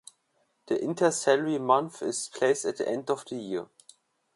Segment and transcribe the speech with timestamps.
[0.65, 3.67] The intercalary month is placed at the end of the year.